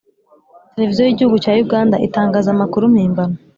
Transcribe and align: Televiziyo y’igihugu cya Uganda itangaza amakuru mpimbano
Televiziyo 0.73 1.03
y’igihugu 1.05 1.37
cya 1.43 1.53
Uganda 1.65 1.95
itangaza 2.07 2.49
amakuru 2.51 2.83
mpimbano 2.93 3.35